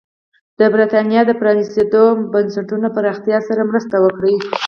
د 0.59 0.61
برېټانیا 0.73 1.21
د 1.25 1.31
پرانېستو 1.39 2.01
بنسټونو 2.33 2.87
پراختیا 2.95 3.37
سره 3.47 3.61
مرسته 3.69 3.95
وکړي. 4.05 4.35